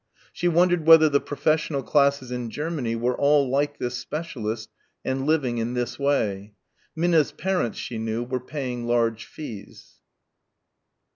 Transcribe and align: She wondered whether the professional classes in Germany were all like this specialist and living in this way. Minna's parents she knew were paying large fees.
She 0.33 0.47
wondered 0.47 0.87
whether 0.87 1.09
the 1.09 1.19
professional 1.21 1.83
classes 1.83 2.31
in 2.31 2.49
Germany 2.49 2.95
were 2.95 3.15
all 3.15 3.47
like 3.47 3.77
this 3.77 3.93
specialist 3.99 4.71
and 5.05 5.27
living 5.27 5.59
in 5.59 5.75
this 5.75 5.99
way. 5.99 6.55
Minna's 6.95 7.31
parents 7.31 7.77
she 7.77 7.99
knew 7.99 8.23
were 8.23 8.39
paying 8.39 8.87
large 8.87 9.25
fees. 9.25 9.99